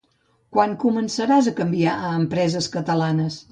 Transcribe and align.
Quan 0.55 0.73
començaràs 0.83 1.51
a 1.51 1.53
canviar 1.61 1.95
a 2.09 2.17
empreses 2.23 2.73
catalanes? 2.79 3.39